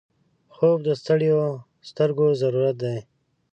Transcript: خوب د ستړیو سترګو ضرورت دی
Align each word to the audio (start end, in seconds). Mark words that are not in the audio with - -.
خوب 0.55 0.77
د 0.87 0.89
ستړیو 1.01 1.41
سترګو 1.89 2.27
ضرورت 2.41 2.75
دی 2.83 2.97